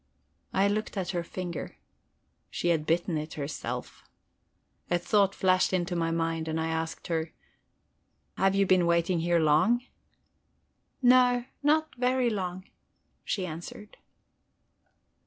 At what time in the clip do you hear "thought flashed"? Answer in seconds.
4.97-5.73